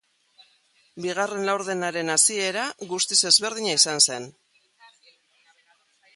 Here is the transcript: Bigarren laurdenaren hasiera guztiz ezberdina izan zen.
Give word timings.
Bigarren 1.03 1.45
laurdenaren 1.49 2.09
hasiera 2.13 2.65
guztiz 2.95 3.19
ezberdina 3.33 3.77
izan 3.83 4.03
zen. 4.09 4.27